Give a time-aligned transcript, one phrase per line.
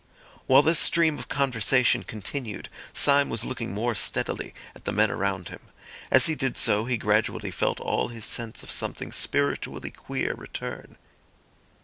[0.47, 5.49] While this stream of conversation continued, Syme was looking more steadily at the men around
[5.49, 5.59] him.
[6.09, 10.97] As he did so, he gradually felt all his sense of something spiritually queer return.